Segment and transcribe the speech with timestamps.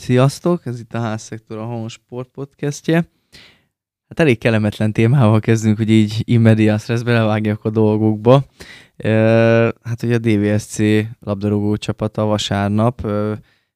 [0.00, 2.94] Sziasztok, ez itt a Házszektor, a Home Sport podcastje.
[4.08, 8.44] Hát elég kellemetlen témával kezdünk, hogy így immedias lesz, belevágjak a dolgokba.
[9.82, 10.78] Hát ugye a DVSC
[11.20, 13.00] labdarúgó csapata vasárnap,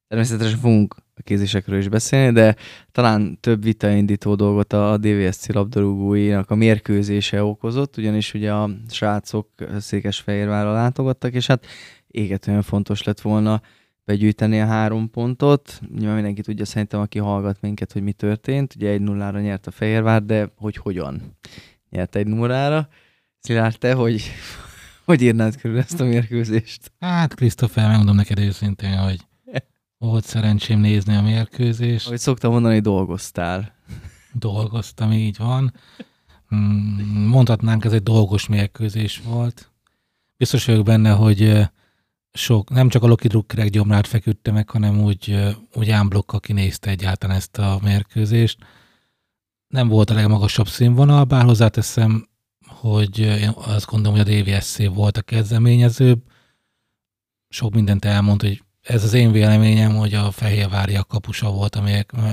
[0.07, 2.55] természetesen fogunk a kézésekről is beszélni, de
[2.91, 9.49] talán több vitaindító dolgot a DVSC labdarúgóinak a mérkőzése okozott, ugyanis ugye a srácok
[9.79, 11.65] Székesfehérvárra látogattak, és hát
[12.07, 13.61] égetően fontos lett volna
[14.05, 15.81] begyűjteni a három pontot.
[15.95, 18.75] Nyilván mindenki tudja szerintem, aki hallgat minket, hogy mi történt.
[18.75, 21.37] Ugye egy nullára nyert a Fehérvár, de hogy hogyan
[21.89, 22.87] nyert egy nullára.
[23.39, 24.23] Szilárd, te hogy,
[25.05, 26.91] hogy írnád körül ezt a mérkőzést?
[26.99, 29.19] Hát, Krisztofer, megmondom neked őszintén, hogy
[29.97, 32.05] volt szerencsém nézni a mérkőzést.
[32.05, 33.75] Ahogy szoktam mondani, dolgoztál.
[34.33, 35.73] Dolgoztam, így van.
[36.55, 39.71] Mm, mondhatnánk, ez egy dolgos mérkőzés volt.
[40.37, 41.69] Biztos vagyok benne, hogy
[42.35, 47.35] sok, nem csak a Loki Druckerek gyomrát feküdte meg, hanem úgy, úgy ámblokka kinézte egyáltalán
[47.35, 48.57] ezt a mérkőzést.
[49.67, 52.27] Nem volt a legmagasabb színvonal, bár hozzáteszem,
[52.67, 56.23] hogy én azt gondolom, hogy a DVSC volt a kezdeményezőbb.
[57.49, 61.83] Sok mindent elmond, hogy ez az én véleményem, hogy a Fehérvári a kapusa volt a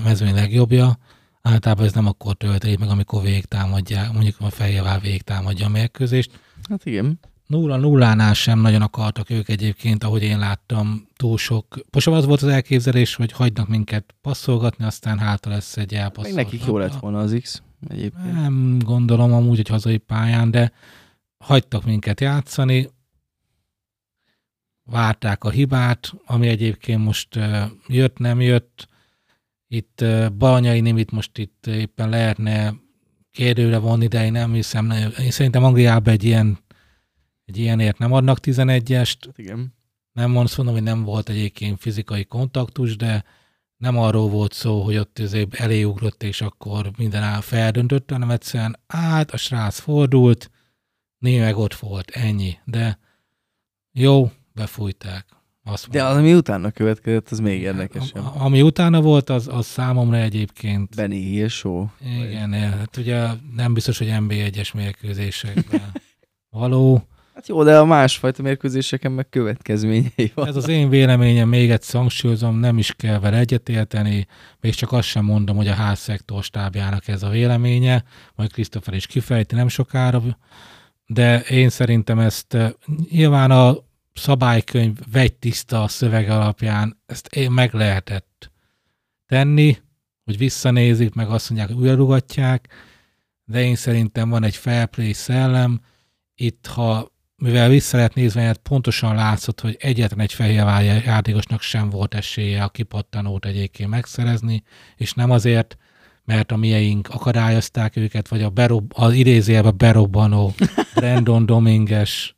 [0.05, 0.98] mezőny legjobbja.
[1.42, 6.41] Általában ez nem akkor történik meg, amikor végtámadják, mondjuk a Fehérvár végtámadja a mérkőzést.
[6.69, 7.20] Hát igen.
[7.53, 11.78] Nulla nullánál sem nagyon akartak ők egyébként, ahogy én láttam, túl sok.
[11.91, 16.34] Most az volt az elképzelés, hogy hagynak minket passzolgatni, aztán hátra lesz egy elpasszolgat.
[16.34, 18.33] Meg nekik jó lett volna az X egyébként.
[18.33, 20.73] Nem gondolom amúgy, hogy hazai pályán, de
[21.39, 22.89] hagytak minket játszani,
[24.84, 27.39] várták a hibát, ami egyébként most
[27.89, 28.89] jött, nem jött.
[29.69, 30.05] Itt
[30.39, 32.75] Balanyai Nimit most itt éppen lehetne
[33.30, 36.58] kérdőre vonni, de én nem hiszem, én szerintem Angliában egy ilyen
[37.45, 39.17] egy ilyenért nem adnak 11-est.
[39.27, 39.75] Hát igen.
[40.12, 43.25] Nem mondom, hogy nem volt egyébként fizikai kontaktus, de
[43.77, 48.79] nem arról volt szó, hogy ott azért eléugrott, és akkor minden áll feldöntött, hanem egyszerűen
[48.87, 50.51] át, a srác fordult,
[51.19, 52.58] meg ott volt, ennyi.
[52.64, 52.98] De
[53.92, 55.27] jó, befújták.
[55.64, 58.25] Azt De az, ami utána következett, az még érdekesebb.
[58.25, 60.95] A, ami utána volt, az, az számomra egyébként...
[60.97, 61.86] Benny Hill show.
[62.01, 65.92] Igen, hát ugye nem biztos, hogy NB1-es mérkőzésekben
[66.51, 67.07] való.
[67.35, 70.47] Hát jó, de a másfajta mérkőzéseken meg következményei van.
[70.47, 74.27] Ez az én véleményem, még egyszer hangsúlyozom, nem is kell vele egyetérteni,
[74.61, 78.05] még csak azt sem mondom, hogy a házszektor stábjának ez a véleménye,
[78.35, 80.23] majd Krisztofer is kifejti nem sokára,
[81.07, 82.70] de én szerintem ezt eh,
[83.11, 83.77] nyilván a
[84.14, 88.51] szabálykönyv vegy tiszta a szöveg alapján, ezt én meg lehetett
[89.27, 89.79] tenni,
[90.25, 92.20] hogy visszanézik, meg azt mondják, hogy újra
[93.45, 95.81] de én szerintem van egy fair play szellem,
[96.35, 97.11] itt ha
[97.42, 102.63] mivel vissza lehet nézni, mert pontosan látszott, hogy egyetlen egy fehérvár játékosnak sem volt esélye
[102.63, 104.63] a kipattanót egyébként megszerezni,
[104.97, 105.77] és nem azért,
[106.25, 110.55] mert a mieink akadályozták őket, vagy a berob, az idézőjelbe berobbanó
[110.95, 112.35] Brandon Dominges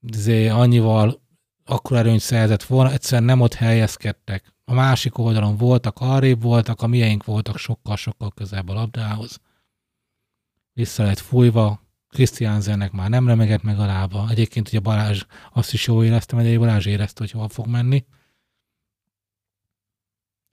[0.00, 1.20] izé, annyival
[1.64, 4.54] akkor erőnyt szerzett volna, egyszerűen nem ott helyezkedtek.
[4.64, 9.40] A másik oldalon voltak, arrébb voltak, a mieink voltak sokkal-sokkal közelebb a labdához.
[10.72, 14.26] Vissza lett fújva, Christiansennek már nem remegett meg a lába.
[14.30, 15.22] Egyébként ugye Balázs
[15.52, 18.04] azt is jól éreztem, hogy Balázs érezte, hogy hol fog menni.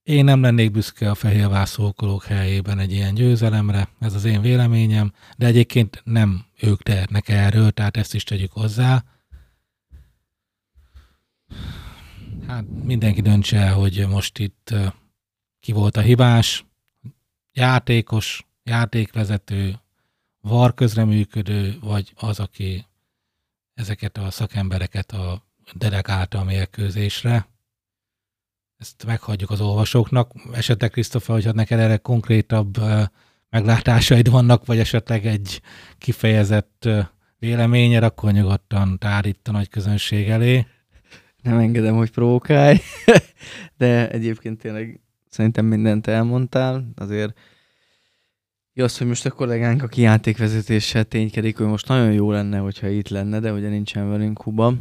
[0.04, 5.14] Én nem lennék büszke a fehérvár szókolók helyében egy ilyen győzelemre, ez az én véleményem,
[5.38, 9.04] de egyébként nem ők tehetnek erről, tehát ezt is tegyük hozzá.
[12.48, 14.74] Hát mindenki döntse el, hogy most itt
[15.60, 16.66] ki volt a hibás,
[17.52, 19.80] játékos, játékvezető,
[20.42, 22.86] VAR közreműködő, vagy az, aki
[23.74, 25.44] ezeket a szakembereket a
[25.74, 27.48] delegálta a mérkőzésre.
[28.78, 30.32] Ezt meghagyjuk az olvasóknak.
[30.54, 32.78] Esetleg, Krisztofa, hogyha neked erre konkrétabb
[33.50, 35.62] meglátásaid vannak, vagy esetleg egy
[35.98, 36.90] kifejezett
[37.40, 40.66] véleményed, akkor nyugodtan tárít a nagy közönség elé.
[41.42, 42.78] Nem engedem, hogy provokálj,
[43.78, 45.00] de egyébként tényleg
[45.30, 46.90] szerintem mindent elmondtál.
[46.96, 47.40] Azért
[48.78, 52.88] jó, az, hogy most a kollégánk, aki játékvezetéssel ténykedik, hogy most nagyon jó lenne, hogyha
[52.88, 54.74] itt lenne, de ugye nincsen velünk Kuba.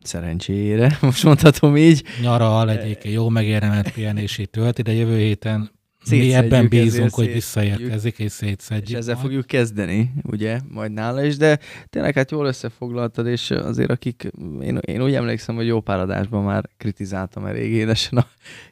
[0.00, 2.04] Szerencsére, most mondhatom így.
[2.20, 5.70] Nyaral egyébként jó megérdemelt pihenését tölti, de jövő héten
[6.10, 8.88] mi ebben bízunk, hogy visszaérkezik és szétszedjük.
[8.88, 9.26] És ezzel majd.
[9.26, 11.58] fogjuk kezdeni, ugye, majd nála is, de
[11.90, 14.30] tényleg hát jól összefoglaltad, és azért akik,
[14.60, 18.26] én, én úgy emlékszem, hogy jó páradásban már kritizáltam elég édesen a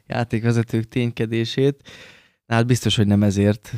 [0.07, 1.89] játékvezetők ténykedését,
[2.47, 3.73] Hát biztos, hogy nem ezért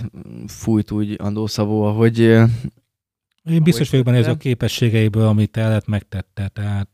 [0.48, 2.20] fújt úgy Andó Szabó, ahogy...
[3.44, 6.90] Én biztos vagyok benne, ez a képességeiből, amit el megtette, tehát...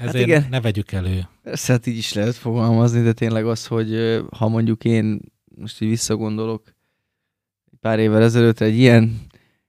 [0.00, 0.46] Ezért hát igen.
[0.50, 1.28] ne vegyük elő.
[1.42, 5.20] Persze, hát így is lehet fogalmazni, de tényleg az, hogy ha mondjuk én
[5.54, 6.74] most így visszagondolok
[7.80, 9.20] pár évvel ezelőtt egy ilyen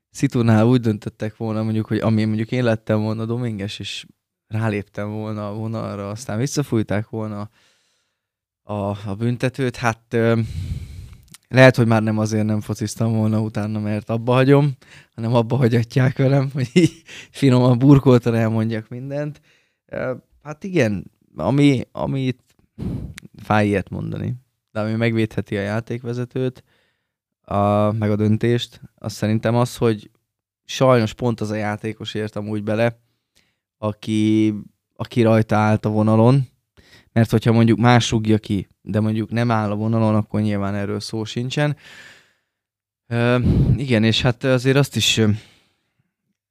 [0.09, 4.05] szitunál úgy döntöttek volna mondjuk, hogy ami mondjuk én lettem volna Dominges, és
[4.47, 7.49] ráléptem volna a vonalra, aztán visszafújták volna
[8.67, 10.39] a, a büntetőt, hát ö,
[11.47, 14.71] lehet, hogy már nem azért nem fociztam volna utána, mert abba hagyom,
[15.15, 17.01] hanem abba hagyatják velem, hogy így
[17.31, 19.41] finoman burkoltan elmondjak mindent.
[20.43, 22.41] Hát igen, ami, amit
[23.43, 24.35] fáj ilyet mondani,
[24.71, 26.63] de ami megvédheti a játékvezetőt,
[27.41, 30.11] a, meg a döntést, az szerintem az, hogy
[30.63, 32.99] sajnos pont az a játékos ért amúgy bele,
[33.77, 34.53] aki,
[34.95, 36.47] aki rajta állt a vonalon,
[37.15, 40.99] mert hogyha mondjuk más rúgja ki, de mondjuk nem áll a vonalon, akkor nyilván erről
[40.99, 41.75] szó sincsen.
[43.07, 43.39] Ö,
[43.75, 45.21] igen, és hát azért azt is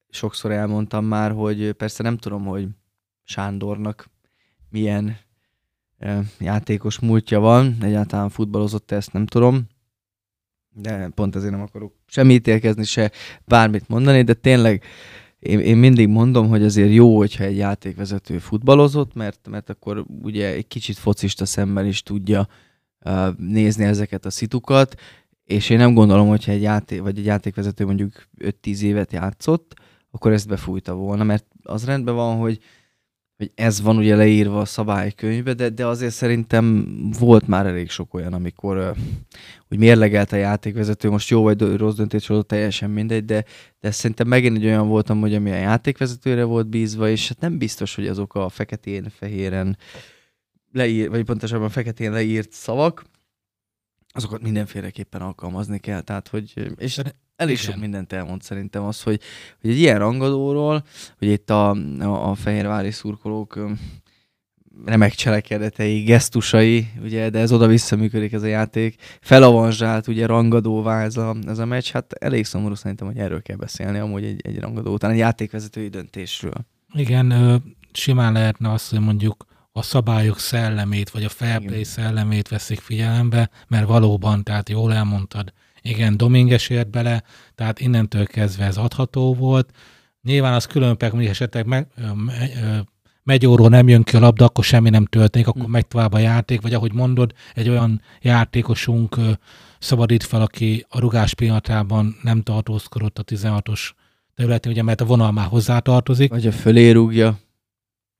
[0.09, 2.69] sokszor elmondtam már, hogy persze nem tudom, hogy
[3.25, 4.11] Sándornak
[4.71, 5.17] milyen
[5.99, 9.67] ö, játékos múltja van, egyáltalán futballozott ezt nem tudom,
[10.71, 13.11] de pont ezért nem akarok semmi ítélkezni, se
[13.45, 14.85] bármit mondani, de tényleg
[15.44, 20.52] én, én mindig mondom, hogy azért jó, hogyha egy játékvezető futballozott, mert, mert akkor ugye
[20.52, 22.49] egy kicsit focista szemmel is tudja
[23.05, 24.94] uh, nézni ezeket a szitukat,
[25.44, 29.75] és én nem gondolom, hogyha egy játék, vagy egy játékvezető mondjuk 5-10 évet játszott,
[30.11, 32.58] akkor ezt befújta volna, mert az rendben van, hogy
[33.37, 36.87] hogy ez van ugye leírva a szabálykönyvbe, de, de azért szerintem
[37.19, 38.95] volt már elég sok olyan, amikor
[39.71, 43.45] úgy mérlegelt a játékvezető, most jó vagy rossz döntés volt, teljesen mindegy, de,
[43.81, 47.59] de szerintem megint egy olyan voltam, hogy ami a játékvezetőre volt bízva, és hát nem
[47.59, 49.79] biztos, hogy azok a feketén-fehéren
[50.73, 53.05] leír, vagy pontosabban feketén leírt szavak,
[54.09, 56.01] azokat mindenféleképpen alkalmazni kell.
[56.01, 57.01] Tehát, hogy, és
[57.37, 57.65] elég Igen.
[57.71, 59.21] sok mindent elmond szerintem az, hogy,
[59.61, 60.85] hogy egy ilyen rangadóról,
[61.19, 61.71] hogy itt a,
[62.01, 63.59] a, a fehérvári szurkolók
[64.85, 69.03] remek cselekedetei, gesztusai, ugye, de ez oda-vissza működik ez a játék.
[69.21, 73.57] Felavanzsált, ugye rangadóvá ez a, ez a meccs, hát elég szomorú szerintem, hogy erről kell
[73.57, 76.67] beszélni, amúgy egy, egy rangadó után, egy játékvezetői döntésről.
[76.93, 81.85] Igen, simán lehetne azt, hogy mondjuk a szabályok szellemét, vagy a fair play Igen.
[81.85, 85.53] szellemét veszik figyelembe, mert valóban, tehát jól elmondtad,
[85.89, 87.23] igen, Dominges ért bele,
[87.55, 89.71] tehát innentől kezdve ez adható volt.
[90.23, 91.87] Nyilván az különbek, hogy esetleg meg,
[93.23, 95.71] megyóról nem jön ki a labda, akkor semmi nem történik, akkor hm.
[95.71, 99.17] megy tovább a játék, vagy ahogy mondod, egy olyan játékosunk
[99.79, 103.91] szabadít fel, aki a rugás pillanatában nem tartózkodott a 16-os
[104.35, 106.31] területén, ugye, mert a vonal már hozzátartozik.
[106.31, 107.39] Vagy a fölé rúgja.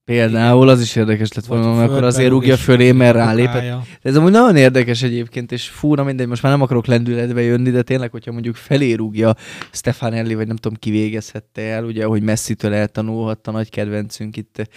[0.04, 3.62] Például az is érdekes lett volna, mert akkor azért rúgja fölé, mert rálépett.
[3.62, 7.70] De ez amúgy nagyon érdekes egyébként, és fúra mindegy, most már nem akarok lendületbe jönni,
[7.70, 9.34] de tényleg, hogyha mondjuk felé rúgja
[9.72, 14.68] Stefanelli, vagy nem tudom, ki végezhette el, ugye, hogy Messi-től eltanulhatta nagy kedvencünk itt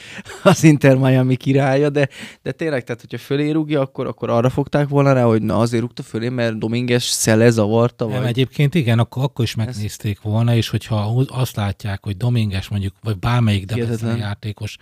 [0.43, 2.09] az Inter Miami királya, de,
[2.41, 5.81] de tényleg, tehát hogyha fölé rúgja, akkor, akkor arra fogták volna rá, hogy na azért
[5.81, 8.05] rúgta fölé, mert Dominges szele zavarta.
[8.05, 8.13] Vagy...
[8.13, 12.93] Nem, egyébként igen, akkor, akkor is megnézték volna, és hogyha azt látják, hogy Dominges mondjuk,
[13.03, 13.71] vagy bármelyik
[14.17, 14.77] játékos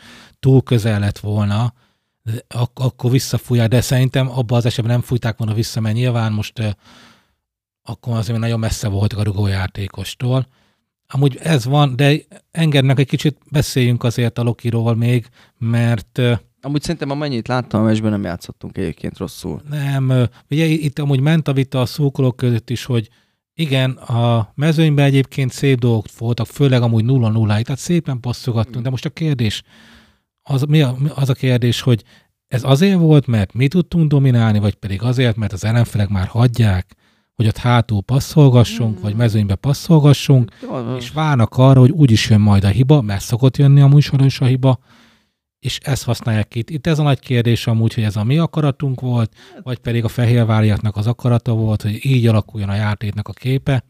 [0.45, 1.73] túl közel lett volna,
[2.47, 6.59] ak- akkor visszafújják, de szerintem abban az esetben nem fújták volna vissza, mert nyilván most
[6.59, 6.69] uh,
[7.83, 10.47] akkor azért nagyon messze voltak a rugójátékostól.
[11.07, 12.15] Amúgy ez van, de
[12.51, 15.27] engednek egy kicsit beszéljünk azért a Lokiról még,
[15.57, 19.61] mert uh, Amúgy szerintem amennyit láttam a meccsben nem játszottunk egyébként rosszul.
[19.69, 23.09] Nem, ugye itt amúgy ment a vita a szókolók között is, hogy
[23.53, 28.89] igen, a mezőnyben egyébként szép dolgok voltak, főleg amúgy 0 0 tehát szépen passzogattunk, de
[28.89, 29.63] most a kérdés,
[30.49, 32.03] az, mi a, az a kérdés, hogy
[32.47, 36.95] ez azért volt, mert mi tudtunk dominálni, vagy pedig azért, mert az ellenfelek már hagyják,
[37.33, 39.01] hogy ott hátul passzolgassunk, mm.
[39.01, 40.51] vagy mezőnybe passzolgassunk,
[40.97, 44.45] és várnak arra, hogy úgyis jön majd a hiba, mert szokott jönni a műsoros a
[44.45, 44.79] hiba,
[45.59, 46.69] és ezt használják itt.
[46.69, 49.33] Itt ez a nagy kérdés amúgy, hogy ez a mi akaratunk volt,
[49.63, 53.83] vagy pedig a fehérváriaknak az akarata volt, hogy így alakuljon a játéknak a képe.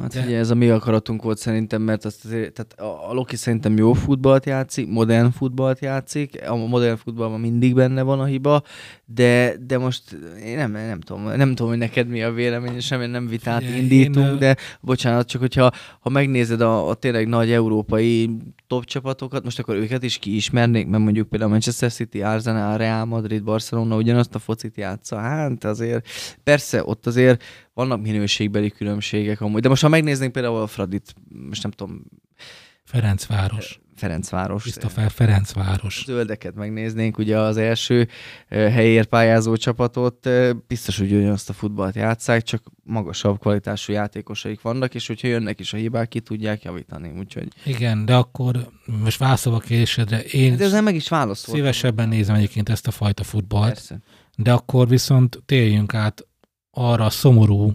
[0.00, 0.24] Hát De...
[0.24, 3.92] ugye ez a mi akaratunk volt szerintem, mert azt azért, tehát a Loki szerintem jó
[3.92, 8.62] futballt játszik, modern futballt játszik, a modern futballban mindig benne van a hiba,
[9.04, 13.06] de, de most én nem, nem, tudom, nem tudom, hogy neked mi a vélemény, semmi
[13.06, 14.38] nem vitát Ugye, indítunk, én...
[14.38, 15.70] de bocsánat, csak hogyha
[16.00, 18.30] ha megnézed a, a tényleg nagy európai
[18.66, 23.42] top csapatokat, most akkor őket is kiismernék, mert mondjuk például Manchester City, Arsenal, Real Madrid,
[23.42, 26.08] Barcelona ugyanazt a focit játsza, hát azért
[26.44, 27.42] persze ott azért
[27.74, 31.14] vannak minőségbeli különbségek amúgy, de most ha megnéznénk például a Fradit,
[31.48, 32.04] most nem tudom,
[32.84, 33.78] Ferencváros.
[33.96, 34.62] Ferencváros.
[34.62, 36.02] Christopher Ferencváros.
[36.06, 38.08] Zöldeket megnéznénk, ugye az első
[38.48, 40.28] helyért pályázó csapatot,
[40.66, 45.72] biztos, hogy ugyanazt a futballt játszák, csak magasabb kvalitású játékosaik vannak, és hogyha jönnek is
[45.72, 47.12] a hibák, ki tudják javítani.
[47.18, 48.68] Úgyhogy Igen, de akkor
[49.02, 51.54] most válaszolva a kérdésedre, én de ezzel meg is válaszoltam.
[51.54, 53.98] szívesebben nézem egyébként ezt a fajta futballt, Persze.
[54.36, 56.26] de akkor viszont térjünk át
[56.74, 57.72] arra a szomorú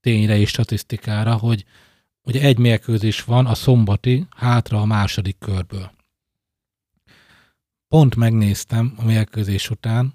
[0.00, 1.64] tényre és statisztikára, hogy
[2.22, 5.90] ugye egy mérkőzés van a szombati hátra a második körből.
[7.88, 10.14] Pont megnéztem a mérkőzés után,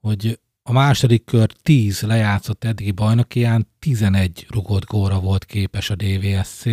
[0.00, 6.64] hogy a második kör 10 lejátszott eddigi bajnokián 11 rugott góra volt képes a DVSC,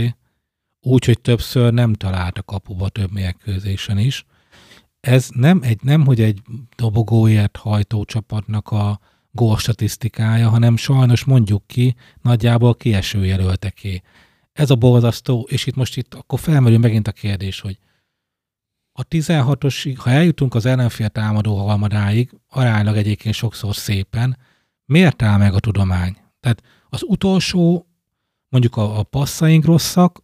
[0.80, 4.26] úgyhogy többször nem talált a kapuba több mérkőzésen is.
[5.00, 6.42] Ez nem, egy, nem hogy egy
[6.76, 9.00] dobogóért hajtó csapatnak a
[9.36, 14.02] gól statisztikája, hanem sajnos mondjuk ki, nagyjából kieső jelölteké.
[14.54, 17.78] Ez a borzasztó, és itt most itt akkor felmerül megint a kérdés, hogy
[18.92, 24.38] a 16-osig, ha eljutunk az ellenfél támadó harmadáig, aránylag egyébként sokszor szépen,
[24.86, 26.18] miért áll meg a tudomány?
[26.40, 27.88] Tehát az utolsó,
[28.50, 30.24] mondjuk a, a passzaink rosszak,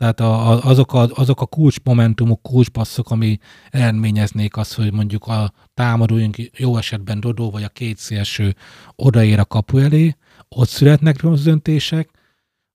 [0.00, 3.38] tehát a, a, azok, a, azok a kulcsmomentumok, kulcspasszok, ami
[3.70, 8.54] eredményeznék azt, hogy mondjuk a támadóink jó esetben Dodó vagy a két szélső
[8.96, 10.16] odaér a kapu elé,
[10.48, 12.10] ott születnek rossz döntések,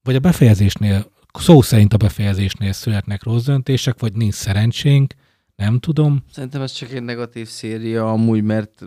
[0.03, 5.13] vagy a befejezésnél, szó szerint a befejezésnél születnek rossz döntések, vagy nincs szerencsénk,
[5.55, 6.24] nem tudom.
[6.32, 8.86] Szerintem ez csak egy negatív széria amúgy, mert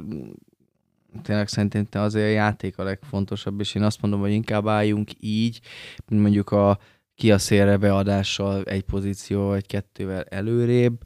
[1.23, 5.11] tényleg szerintem te azért a játék a legfontosabb, és én azt mondom, hogy inkább álljunk
[5.21, 5.61] így,
[6.07, 6.79] mint mondjuk a
[7.19, 11.03] ki a szélre beadással egy pozíció vagy kettővel előrébb.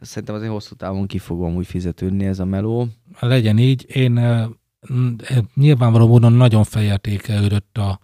[0.00, 2.86] Szerintem azért hosszú távon ki fog amúgy fizetődni ez a meló.
[3.20, 3.86] Legyen így.
[3.96, 4.20] Én
[5.54, 8.00] nyilvánvaló módon nagyon felértékelődött a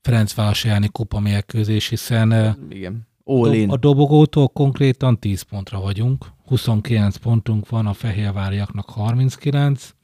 [0.00, 3.06] Ferencváros elleni kupa mérkőzés, hiszen Igen.
[3.24, 3.70] All in.
[3.70, 6.26] a dobogótól konkrétan 10 pontra vagyunk.
[6.44, 9.94] 29 pontunk van, a fehérváriaknak 39.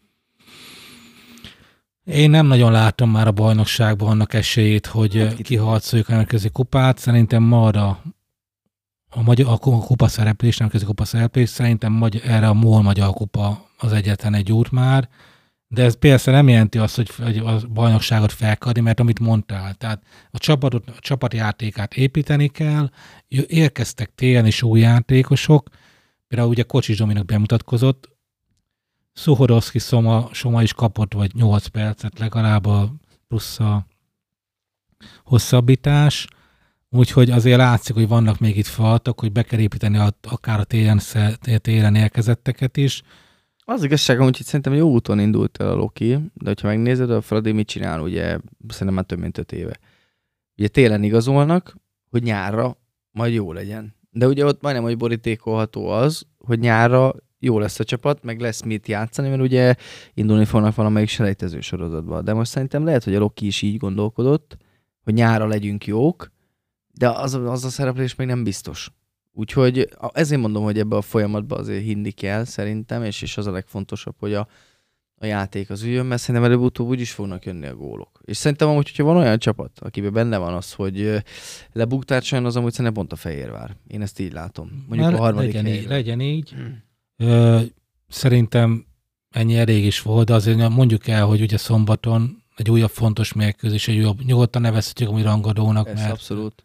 [2.04, 6.50] Én nem nagyon látom már a bajnokságban annak esélyét, hogy Hát ki kiharcoljuk a nemzetközi
[6.50, 6.98] kupát.
[6.98, 8.02] Szerintem ma a,
[9.08, 13.68] a, magyar, a kupa szereplés, nemzetközi kupa szereplés, szerintem magy, erre a MOL magyar kupa
[13.78, 15.08] az egyetlen egy út már.
[15.68, 20.02] De ez persze nem jelenti azt, hogy, hogy a bajnokságot felkadni, mert amit mondtál, tehát
[20.30, 22.90] a, csapatot, a csapatjátékát építeni kell,
[23.46, 25.68] érkeztek télen is új játékosok,
[26.28, 28.11] például ugye Kocsis Dominik bemutatkozott,
[29.12, 32.92] Szuhodowski Soma, Soma is kapott vagy 8 percet legalább a
[33.28, 33.86] plusz a
[35.24, 36.26] hosszabbítás,
[36.90, 40.64] úgyhogy azért látszik, hogy vannak még itt faltak, hogy be kell építeni a, akár a
[40.64, 41.00] télen,
[41.60, 43.02] télen érkezetteket is,
[43.64, 47.52] Az igazság, hogy szerintem jó úton indult el a Loki, de hogyha megnézed, a Fradi
[47.52, 48.38] mit csinál, ugye
[48.68, 49.78] szerintem már több mint öt éve.
[50.56, 51.76] Ugye télen igazolnak,
[52.10, 52.76] hogy nyárra
[53.10, 53.94] majd jó legyen.
[54.10, 58.62] De ugye ott majdnem, hogy borítékolható az, hogy nyárra jó lesz a csapat, meg lesz
[58.62, 59.74] mit játszani, mert ugye
[60.14, 62.22] indulni fognak valamelyik selejtező sorozatba.
[62.22, 64.56] De most szerintem lehet, hogy a Loki is így gondolkodott,
[65.04, 66.32] hogy nyárra legyünk jók,
[66.92, 68.90] de az, az a szereplés még nem biztos.
[69.32, 73.50] Úgyhogy ezért mondom, hogy ebbe a folyamatba azért hinni kell szerintem, és, és az a
[73.50, 74.48] legfontosabb, hogy a,
[75.16, 78.20] a játék az üljön, mert szerintem előbb-utóbb úgy is fognak jönni a gólok.
[78.24, 81.22] És szerintem amúgy, hogyha van olyan csapat, akiben benne van az, hogy
[81.72, 83.76] lebuktárcsoljon, az amúgy szerintem pont a Fehérvár.
[83.86, 84.84] Én ezt így látom.
[84.88, 85.90] Mondjuk Már a harmadik legyen, így, helyen.
[85.90, 86.54] legyen így.
[86.58, 86.62] Ö,
[88.08, 88.86] szerintem
[89.30, 93.88] ennyi elég is volt, de azért mondjuk el, hogy ugye szombaton egy újabb fontos mérkőzés,
[93.88, 96.64] egy újabb, nyugodtan nevezhetjük a mi rangadónak, Ez mert abszolút.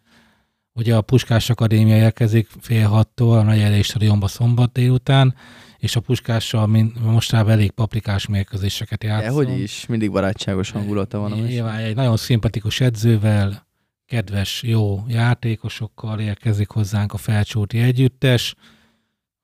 [0.72, 5.34] ugye a Puskás Akadémia érkezik fél hattól a Nagy Erdély stadionba szombat délután,
[5.78, 9.34] és a Puskással mint mostában elég paprikás mérkőzéseket játszom.
[9.34, 11.30] hogy is, mindig barátságos hangulata van.
[11.30, 13.66] Nyilván egy nagyon szimpatikus edzővel,
[14.06, 18.54] kedves, jó játékosokkal érkezik hozzánk a felcsúti együttes,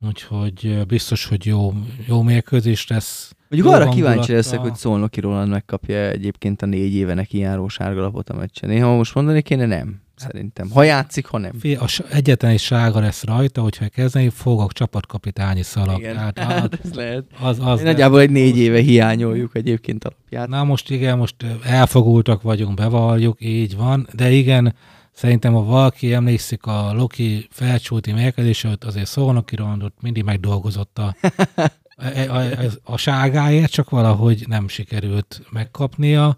[0.07, 1.73] úgyhogy biztos, hogy jó,
[2.07, 3.33] jó mérkőzés lesz.
[3.49, 4.37] Mondjuk arra kíváncsi hangulattal.
[4.37, 8.71] leszek, hogy Szolnoki Roland megkapja egyébként a négy éve neki járó sárgalapot a meccsen.
[8.71, 10.03] Én ha most mondani kéne, nem.
[10.17, 10.71] Szerintem.
[10.71, 11.53] Ha játszik, ha nem.
[11.59, 15.99] Fél, a egyetlen egy sága lesz rajta, hogyha kezdeni fogok csapatkapitányi szalag.
[15.99, 16.15] Igen.
[16.15, 17.25] Tehát Hát ez lehet.
[17.41, 20.49] az, az Nagyjából egy négy éve hiányoljuk egyébként alapját.
[20.49, 21.35] Na most igen, most
[21.65, 24.75] elfogultak vagyunk, bevalljuk, így van, de igen,
[25.15, 31.17] szerintem ha valaki emlékszik a Loki felcsúti mérkőzésre, ott azért Szolnoki Rondot mindig megdolgozott a,
[31.97, 36.37] a, a, a, a ságáért, csak valahogy nem sikerült megkapnia,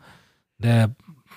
[0.56, 0.88] de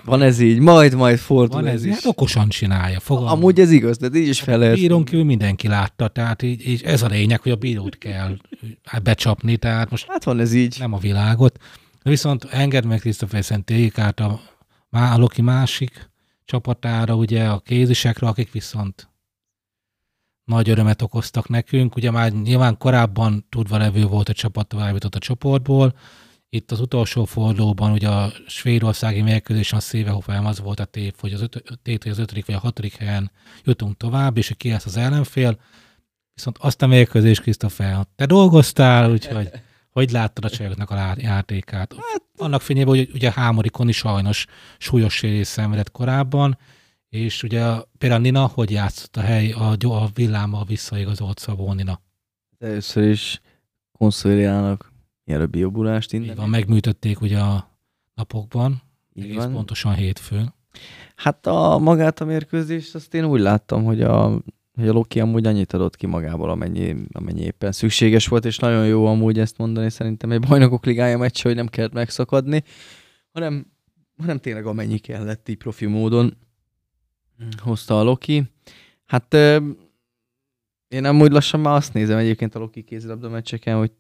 [0.05, 1.93] Van ez így, majd, majd fordul van ez, ez, is.
[1.93, 3.00] hát okosan csinálja.
[3.00, 3.31] Fogalmam.
[3.34, 4.75] Amúgy ez igaz, de így is fel lehet.
[4.75, 8.38] Bíron kívül mindenki látta, tehát így, így ez a lényeg, hogy a bírót kell
[8.84, 10.75] hát becsapni, tehát most Hát van ez így.
[10.79, 11.60] nem a világot.
[12.03, 14.39] Viszont engedd meg Christopher Szentélyik át a,
[14.89, 16.09] a Loki másik
[16.50, 19.10] csapatára, ugye a kézisekre, akik viszont
[20.44, 21.96] nagy örömet okoztak nekünk.
[21.96, 25.94] Ugye már nyilván korábban tudva levő volt a csapat továbbított a csoportból,
[26.50, 31.34] itt az utolsó fordulóban, ugye a svédországi mérkőzésen a Szévehofer az volt a tép, hogy
[31.34, 33.32] az, öt, tét, hogy az ötödik vagy a hatodik helyen
[33.63, 35.60] jutunk tovább, és ki lesz az ellenfél.
[36.34, 39.50] Viszont azt a mérkőzést, Krisztofer, te dolgoztál, úgyhogy
[40.00, 41.94] hogy láttad a csajoknak a játékát?
[41.94, 44.46] Hát, Annak fényében, hogy ugye Hámorikon is sajnos
[44.77, 46.58] súlyos sérés szenvedett korábban,
[47.10, 52.01] és ugye például Nina, hogy játszott a hely, a, a villámmal visszaigazolt Szabó Nina?
[52.60, 53.41] Először is
[53.98, 54.91] konszoliálnak
[55.24, 56.29] mielőbbi jobbulást innen.
[56.29, 57.77] Így van, megműtötték ugye a
[58.13, 58.82] napokban,
[59.13, 59.51] Így egész van.
[59.53, 60.53] pontosan hétfőn.
[61.15, 64.41] Hát a magát a mérkőzést azt én úgy láttam, hogy a,
[64.79, 68.88] hogy a Loki amúgy annyit adott ki magából, amennyi, amennyi éppen szükséges volt, és nagyon
[68.88, 72.63] jó amúgy ezt mondani szerintem egy bajnokok ligája meccs, hogy nem kellett megszakadni,
[73.31, 73.65] hanem,
[74.17, 76.38] hanem tényleg amennyi kellett így profi módon
[77.57, 78.43] hozta a Loki.
[79.05, 79.33] Hát
[80.88, 83.91] én amúgy lassan már azt nézem egyébként a Loki kézilabda meccseken, hogy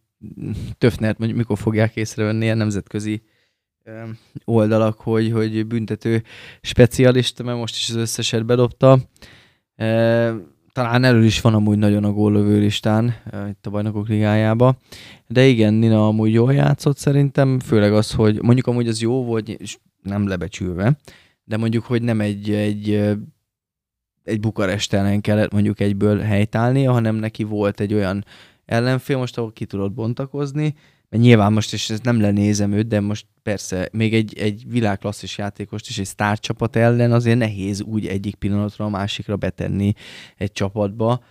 [0.77, 3.21] Töfnert mondjuk mikor fogják észrevenni ilyen nemzetközi
[4.45, 6.23] oldalak, hogy, hogy büntető
[6.61, 8.99] specialista, mert most is az összeset bedobta.
[10.73, 13.15] Talán elő is van amúgy nagyon a góllövő listán
[13.49, 14.77] itt a bajnokok ligájába.
[15.27, 19.49] De igen, Nina amúgy jól játszott szerintem, főleg az, hogy mondjuk amúgy az jó volt,
[19.49, 20.97] és nem lebecsülve,
[21.43, 23.17] de mondjuk, hogy nem egy, egy
[24.29, 28.25] egy Bukarest ellen kellett mondjuk egyből helytállnia, hanem neki volt egy olyan
[28.65, 30.75] ellenfél most, ahol ki tudott bontakozni,
[31.17, 35.89] nyilván most, és ez nem lenézem őt, de most persze még egy, egy világklasszis játékost
[35.89, 39.93] is egy sztárcsapat ellen azért nehéz úgy egyik pillanatra a másikra betenni
[40.37, 41.23] egy csapatba.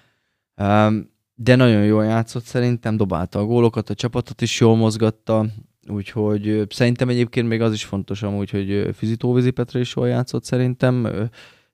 [1.35, 5.47] De nagyon jól játszott szerintem, dobálta a gólokat, a csapatot is jól mozgatta,
[5.89, 11.29] úgyhogy szerintem egyébként még az is fontos amúgy, hogy Fizitóvizi Petra is jól játszott szerintem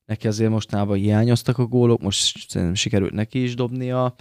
[0.07, 4.15] neki azért mostanában hiányoztak a gólok, most szerintem sikerült neki is dobni a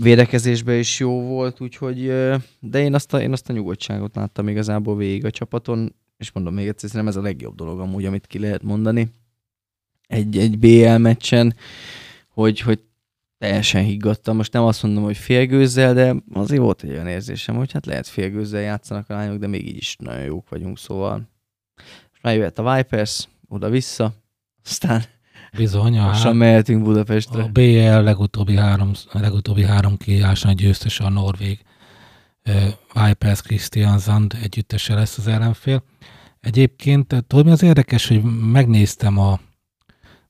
[0.00, 2.06] védekezésbe is jó volt, úgyhogy,
[2.60, 6.54] de én azt a, én azt a nyugodtságot láttam igazából végig a csapaton, és mondom
[6.54, 9.10] még egyszer, szerintem ez a legjobb dolog amúgy, amit ki lehet mondani
[10.06, 11.54] egy, egy BL meccsen,
[12.28, 12.80] hogy, hogy
[13.38, 14.36] teljesen higgadtam.
[14.36, 18.06] Most nem azt mondom, hogy félgőzzel, de azért volt egy olyan érzésem, hogy hát lehet
[18.06, 21.28] félgőzzel játszanak a lányok, de még így is nagyon jók vagyunk, szóval.
[22.10, 24.14] Most már jöhet a Vipers, oda-vissza,
[24.64, 25.02] aztán
[25.56, 27.42] Bizony, a mehetünk Budapestre.
[27.42, 31.64] A BL legutóbbi három, legutóbbi három kiáson győztes a Norvég
[32.44, 35.84] uh, Vipers Christian Zand együttese lesz az ellenfél.
[36.40, 38.22] Egyébként tudod, mi az érdekes, hogy
[38.52, 39.40] megnéztem a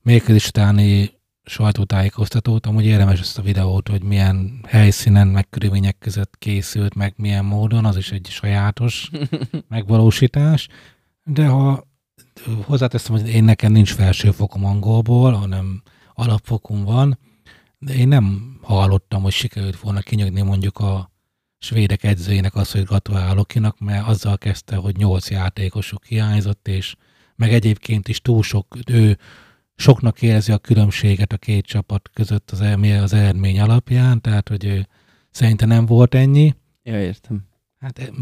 [0.02, 1.10] mérkőzés utáni
[1.44, 7.44] sajtótájékoztatót, amúgy érdemes ezt a videót, hogy milyen helyszínen, meg körülmények között készült, meg milyen
[7.44, 9.10] módon, az is egy sajátos
[9.68, 10.68] megvalósítás.
[11.24, 11.84] De ha
[12.64, 15.82] hozzáteszem, hogy én nekem nincs felsőfokom angolból, hanem
[16.14, 17.18] alapfokom van,
[17.78, 21.10] de én nem hallottam, hogy sikerült volna kinyögni mondjuk a
[21.58, 26.94] svédek edzőjének azt, hogy gratulálok kinak, mert azzal kezdte, hogy nyolc játékosuk hiányzott, és
[27.36, 29.18] meg egyébként is túl sok, ő
[29.76, 32.60] soknak érzi a különbséget a két csapat között az,
[33.02, 34.88] az eredmény alapján, tehát hogy ő
[35.30, 36.54] szerinte nem volt ennyi.
[36.82, 37.46] Ja, értem.
[37.84, 38.12] Hát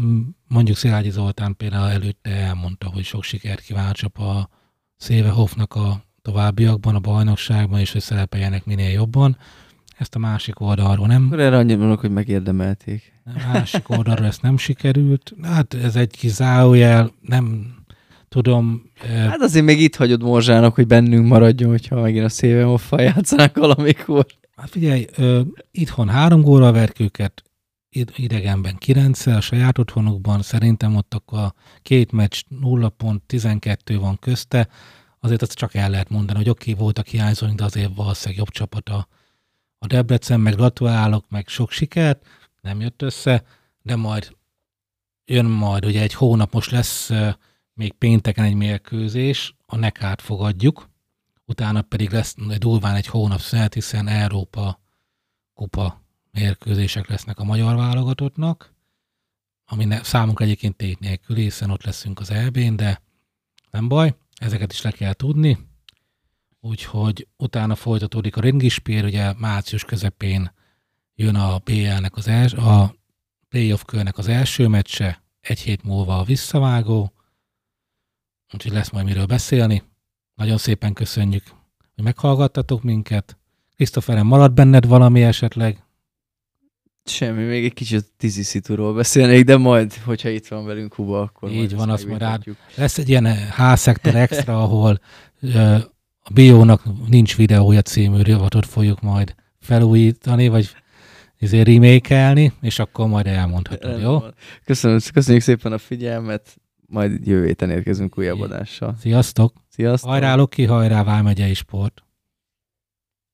[0.47, 4.49] mondjuk Szilágyi Zoltán például előtte elmondta, hogy sok sikert kíván a
[4.97, 9.37] Széve Hoffnak a továbbiakban, a bajnokságban, és hogy szerepeljenek minél jobban.
[9.97, 11.25] Ezt a másik oldalról nem...
[11.25, 13.21] Akkor erre annyit mondok, hogy megérdemelték.
[13.25, 15.33] A másik oldalról ezt nem sikerült.
[15.41, 17.75] Hát ez egy kis zárójel, nem
[18.29, 18.91] tudom...
[19.07, 23.57] Hát azért még itt hagyod Morzsának, hogy bennünk maradjon, hogyha megint a széve Hoffal játszanak
[23.57, 24.25] valamikor.
[24.55, 27.43] Hát figyelj, ö, itthon három góra verk őket,
[28.15, 34.19] idegenben 9 a saját otthonukban, szerintem ott akkor a két meccs 0 pont 12 van
[34.19, 34.67] közte,
[35.19, 38.49] azért azt csak el lehet mondani, hogy oké, okay, voltak hiányzóink, de azért valószínűleg jobb
[38.49, 39.07] csapat a,
[39.77, 42.25] a Debrecen, meg gratulálok, meg sok sikert,
[42.61, 43.43] nem jött össze,
[43.81, 44.35] de majd
[45.25, 47.11] jön majd, ugye egy hónap most lesz
[47.73, 50.89] még pénteken egy mérkőzés, a nekát fogadjuk,
[51.45, 54.79] utána pedig lesz durván egy hónap szünet, hiszen Európa
[55.53, 56.02] kupa
[56.33, 58.73] mérkőzések lesznek a magyar válogatottnak,
[59.65, 63.01] ami ne, számunkra egyébként tét nélkül, hiszen ott leszünk az EB-n, de
[63.71, 65.57] nem baj, ezeket is le kell tudni.
[66.59, 70.51] Úgyhogy utána folytatódik a ringispér, ugye március közepén
[71.15, 72.95] jön a BL-nek az els, a
[73.49, 77.13] playoff körnek az első meccse, egy hét múlva a visszavágó,
[78.53, 79.83] úgyhogy lesz majd miről beszélni.
[80.35, 81.43] Nagyon szépen köszönjük,
[81.95, 83.37] hogy meghallgattatok minket.
[83.75, 85.82] Krisztoferen, marad benned valami esetleg?
[87.05, 91.75] Semmi, még egy kicsit Tizisituról beszélnék, de majd, hogyha itt van velünk Huba, akkor Így
[91.75, 92.43] van, azt majd rád.
[92.75, 94.99] Lesz egy ilyen H-szektor extra, ahol
[95.41, 95.75] uh,
[96.19, 100.69] a Biónak nincs videója című rivatot fogjuk majd felújítani, vagy
[101.39, 104.19] ezért remake és akkor majd elmondhatod, jó?
[104.65, 108.95] Köszönöm, köszönjük szépen a figyelmet, majd jövő héten érkezünk újabb adással.
[108.99, 109.53] Sziasztok!
[109.69, 110.09] Sziasztok!
[110.09, 112.03] Hajrá Loki, hajrá Válmegyei Sport!